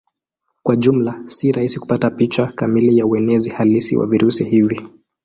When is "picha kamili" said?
2.09-2.97